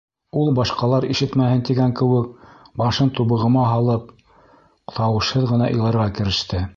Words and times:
Ул 0.43 0.47
башҡалар 0.59 1.05
ишетмәһен 1.15 1.61
тигән 1.69 1.93
кеүек, 1.99 2.31
башын 2.83 3.11
тубығыма 3.19 3.67
һалып, 3.73 4.09
тауышһыҙ 4.97 5.47
ғына 5.55 5.73
иларға 5.79 6.13
кереште. 6.21 6.67